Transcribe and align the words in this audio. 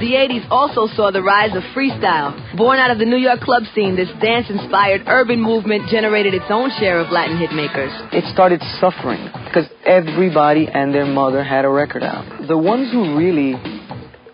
The 0.00 0.18
80s 0.18 0.50
also 0.50 0.88
saw 0.96 1.10
the 1.10 1.22
rise 1.22 1.54
of 1.54 1.62
freestyle. 1.70 2.34
Born 2.56 2.78
out 2.78 2.90
of 2.90 2.98
the 2.98 3.04
New 3.04 3.16
York 3.16 3.40
club 3.40 3.62
scene, 3.74 3.94
this 3.94 4.08
dance 4.20 4.50
inspired 4.50 5.02
urban 5.06 5.40
movement 5.40 5.88
generated 5.88 6.34
its 6.34 6.46
own 6.50 6.70
share 6.78 6.98
of 6.98 7.10
Latin 7.10 7.38
hitmakers. 7.38 7.94
It 8.12 8.24
started 8.32 8.60
suffering 8.80 9.22
because 9.46 9.66
everybody 9.86 10.66
and 10.66 10.92
their 10.92 11.06
mother 11.06 11.44
had 11.44 11.64
a 11.64 11.68
record 11.68 12.02
out. 12.02 12.48
The 12.48 12.58
ones 12.58 12.90
who 12.90 13.16
really 13.16 13.54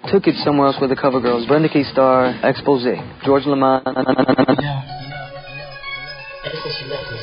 took 0.09 0.27
it 0.27 0.35
somewhere 0.45 0.69
else 0.69 0.77
were 0.81 0.89
the 0.89 0.97
cover 0.97 1.21
girls 1.21 1.47
Brenda 1.47 1.69
K. 1.69 1.85
Starr, 1.93 2.41
Expose, 2.43 2.97
George 3.25 3.45
Lamond. 3.45 3.87
Ever 3.87 4.07
since 6.65 6.77
you 6.81 6.89
left 6.89 7.05
me, 7.13 7.19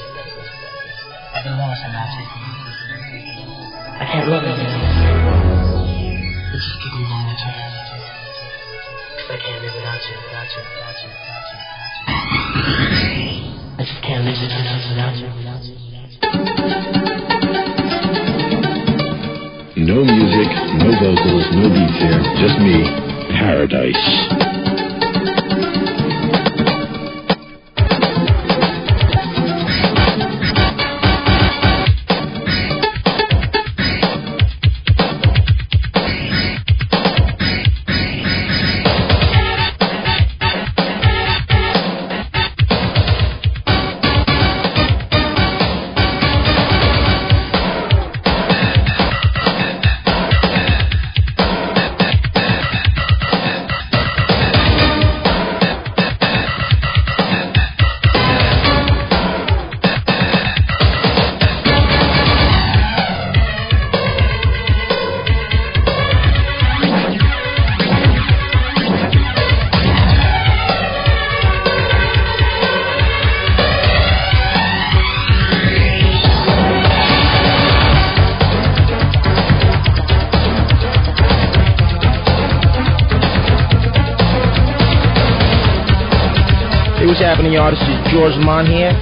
I've 1.33 1.43
been 1.43 1.57
lost 1.57 1.81
and 1.83 1.93
not 1.93 2.07
I 3.97 4.05
can't 4.05 4.29
love 4.29 4.43
again. 4.43 4.77
But 6.51 6.59
just 6.61 6.77
give 6.83 6.93
me 6.93 7.03
one 7.09 7.25
more 7.25 7.33
chance. 7.33 7.86
I 9.29 9.35
can't 9.35 9.61
live 9.61 9.75
without 9.75 9.99
you, 10.07 10.15
without 10.23 10.47
you, 10.55 10.63
without 10.71 10.95
you, 11.03 11.09
without 11.11 11.47
you, 11.51 11.59
without 11.67 11.91
you. 11.91 12.07
I 13.75 13.83
just 13.83 13.99
can't 14.01 14.23
live 14.23 14.39
without 14.39 15.19
you, 15.19 15.27
without 15.35 15.67
you, 15.67 15.75
without 15.83 16.07
you. 16.07 16.17
No 19.83 19.99
music, 20.07 20.47
no 20.79 20.95
vocals, 20.95 21.45
no 21.51 21.67
beats 21.67 21.99
here, 21.99 22.23
just 22.39 22.57
me. 22.63 22.87
Paradise. 23.35 24.46
George 88.17 88.33
Lamond 88.37 88.67
here. 88.67 88.93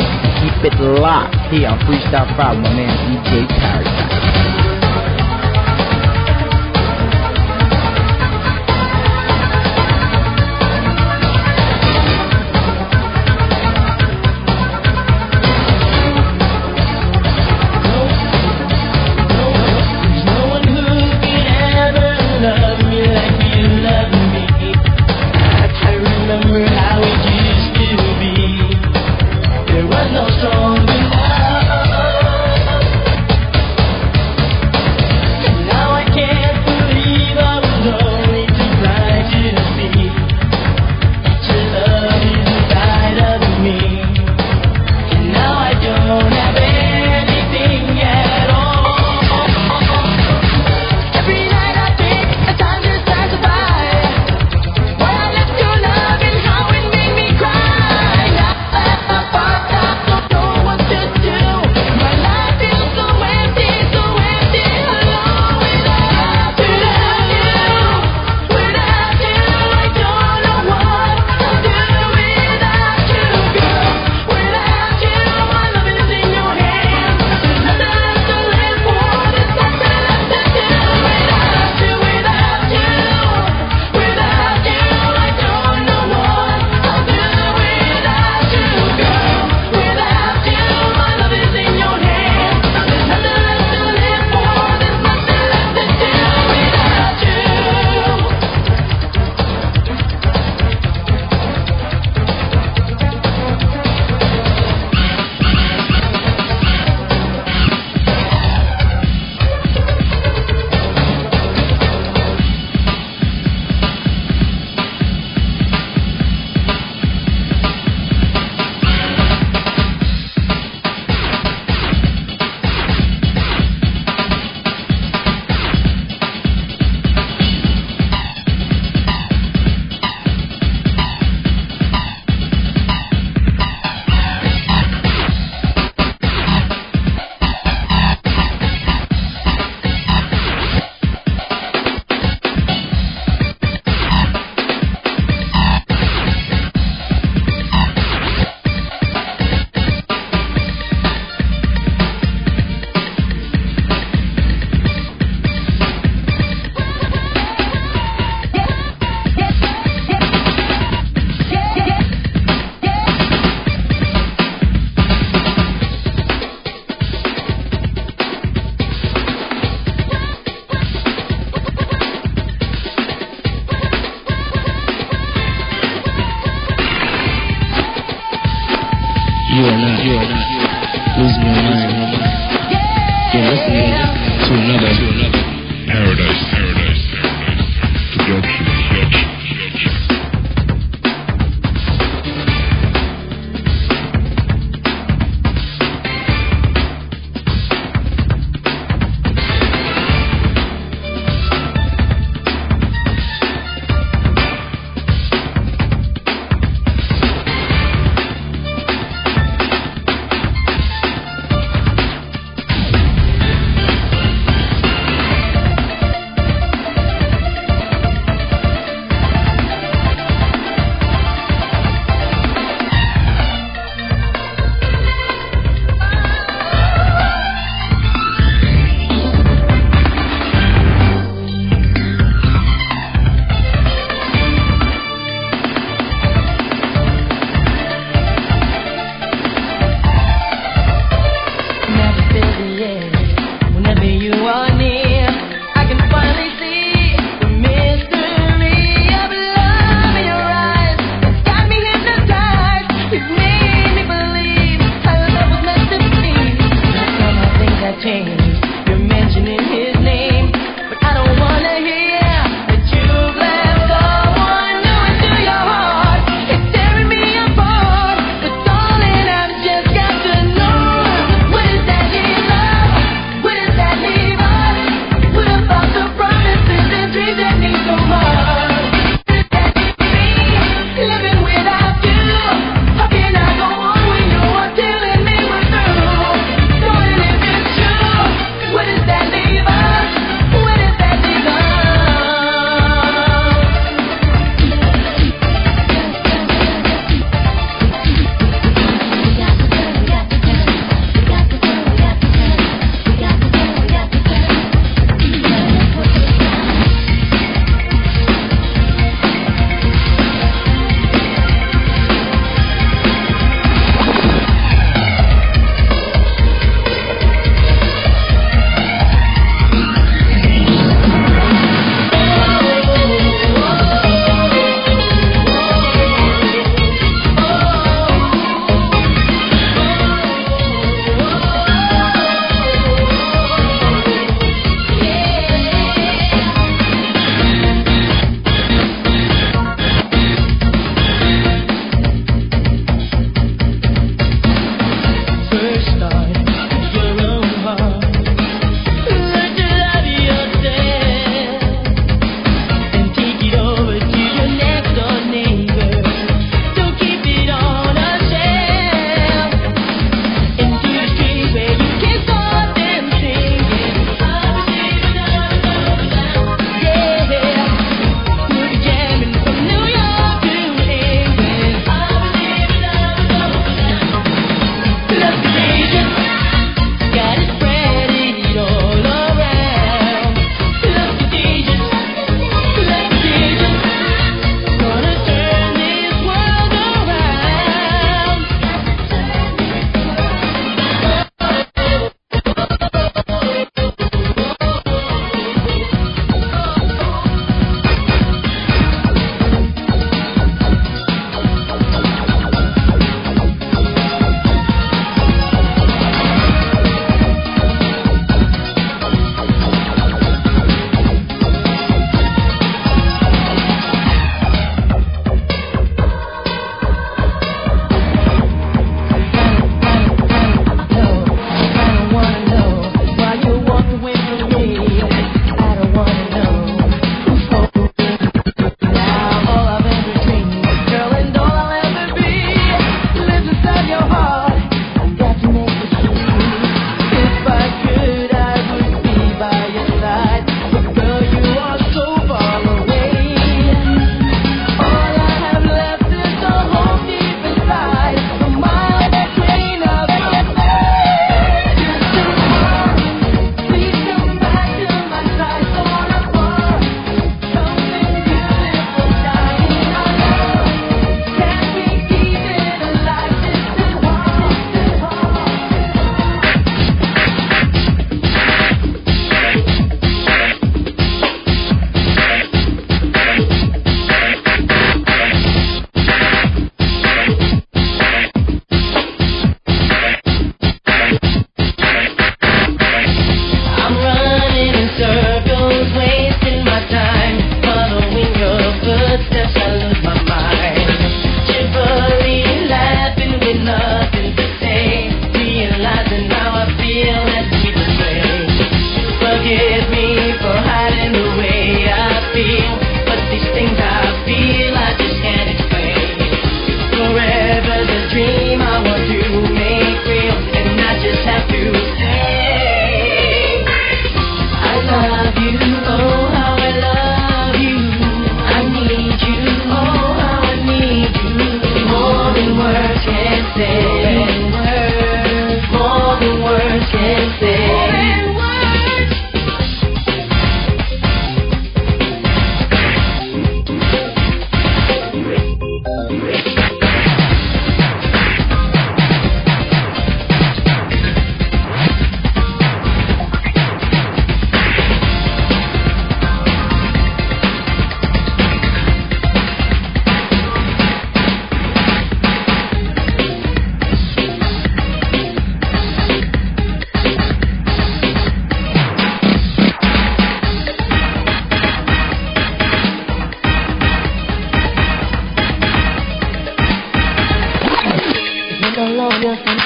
Keep 0.43 0.73
it 0.73 0.81
locked 0.81 1.35
here 1.49 1.69
on 1.69 1.79
Freestyle 1.87 2.27
Friday, 2.35 2.59
my 2.59 2.73
man 2.73 3.23
DJ. 3.23 3.94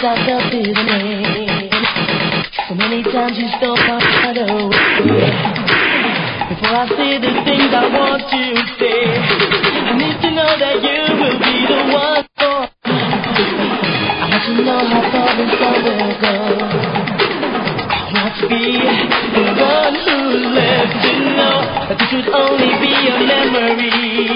out 0.04 0.16
the 0.24 0.40
business. 0.48 1.76
So 2.70 2.76
many 2.76 3.04
times 3.04 3.36
you 3.36 3.48
stole 3.60 3.76
my 3.76 4.00
heart 4.00 4.38
away. 4.38 4.80
Before 6.48 6.72
I 6.72 6.88
say 6.96 7.20
the 7.20 7.34
things 7.44 7.72
I 7.76 7.84
want 7.92 8.24
to 8.24 8.44
say, 8.80 9.12
I 9.12 9.92
need 10.00 10.16
to 10.24 10.30
know 10.32 10.52
that 10.56 10.80
you 10.80 11.04
will 11.20 11.40
be 11.44 11.56
the 11.68 11.82
one 11.92 12.24
for 12.40 12.64
me. 12.64 12.96
I 12.96 14.32
want 14.32 14.44
to 14.48 14.54
know 14.64 14.88
how 14.88 15.04
far 15.12 15.36
this 15.36 15.52
all 15.68 15.84
will 15.84 16.16
go. 16.24 16.36
I 17.92 18.16
want 18.16 18.34
to 18.40 18.46
be 18.48 18.80
the 19.36 19.44
one 19.52 19.96
who 20.00 20.16
lives 20.56 20.96
to 20.96 21.12
know 21.36 21.60
that 21.92 21.98
this 22.00 22.12
would 22.14 22.30
only 22.32 22.72
be 22.80 22.94
a 23.04 23.20
memory. 23.20 24.32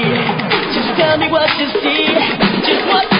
Just 0.75 0.91
tell 0.99 1.15
me 1.17 1.31
what 1.31 1.47
you 1.55 1.71
see, 1.79 2.11
just 2.67 2.83
what. 2.91 3.12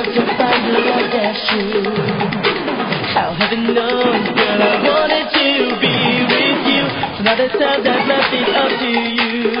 love 0.00 0.14
to 0.14 0.24
find 0.40 0.64
you 0.64 0.80
like 0.88 1.12
that 1.12 1.36
shoe. 1.44 1.84
How 3.12 3.36
heaven 3.36 3.74
knows, 3.74 4.24
girl, 4.32 4.60
I 4.64 4.80
wanted 4.80 5.28
to 5.28 5.46
be 5.76 5.96
with 6.24 6.60
you. 6.72 6.84
So 7.16 7.20
now 7.20 7.36
there's 7.36 7.52
time 7.52 7.84
that's 7.84 8.08
left 8.08 8.32
it 8.32 8.48
up 8.56 8.70
to 8.80 8.88
you. 8.88 9.60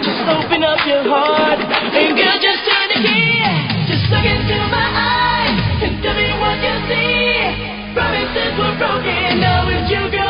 Just 0.00 0.24
open 0.24 0.64
up 0.64 0.80
your 0.88 1.04
heart 1.04 1.60
and 1.60 2.16
girl, 2.16 2.38
just 2.40 2.64
turn 2.64 2.86
the 2.96 2.98
key. 3.04 3.44
Just 3.92 4.08
look 4.08 4.24
into 4.24 4.56
my 4.72 4.88
eyes 4.88 5.56
and 5.84 6.00
tell 6.00 6.16
me 6.16 6.28
what 6.40 6.56
you 6.64 6.76
see. 6.88 7.92
Promises 7.92 8.52
were 8.56 8.76
broken, 8.80 9.40
now 9.40 9.68
it's 9.68 9.90
you, 9.90 10.08
girl. 10.08 10.27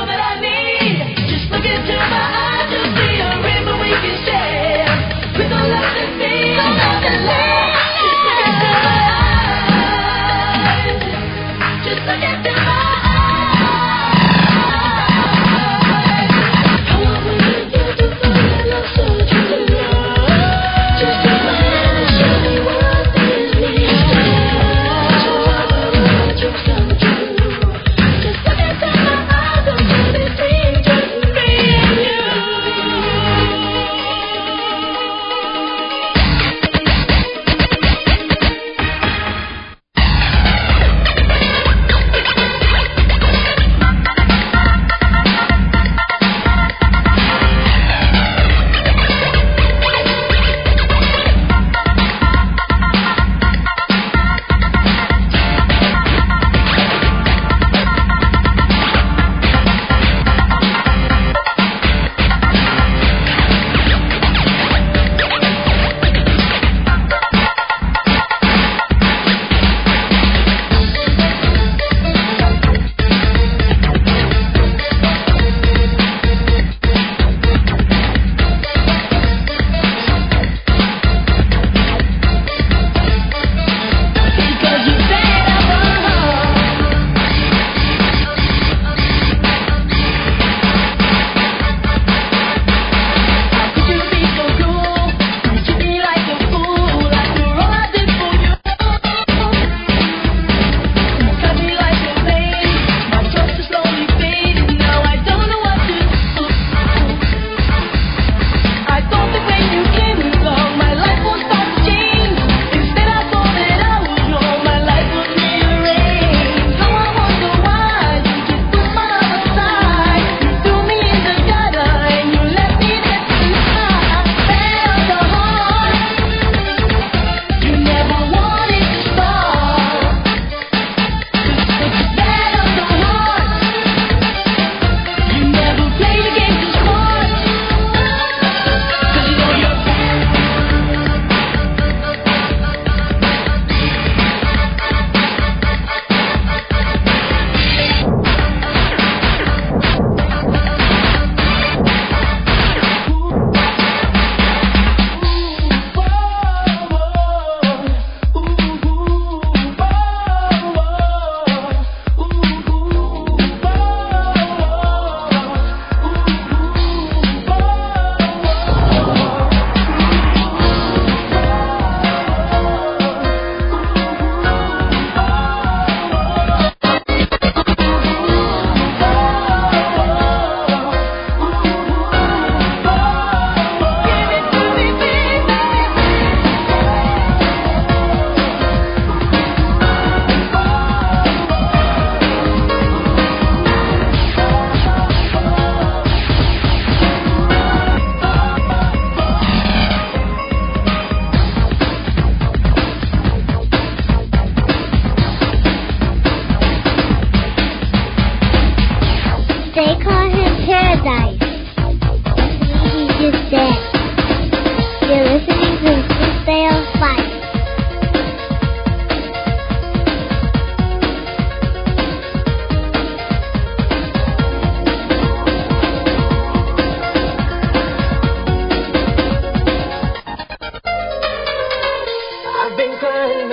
kind 233.00 233.50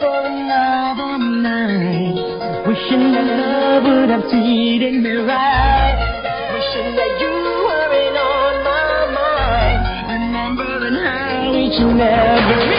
for 0.00 0.20
another 0.26 1.18
night. 1.18 2.66
Wishing 2.66 3.12
that 3.12 3.26
love 3.40 3.84
would 3.84 4.10
have 4.10 4.28
treated 4.30 4.94
me 5.02 5.12
right. 5.12 5.96
Wishing 6.52 6.94
that 6.96 7.12
you 7.20 7.32
weren't 7.66 8.16
on 8.16 8.54
my 8.64 8.96
mind. 9.16 9.80
Remembering 10.12 10.96
how 11.04 12.75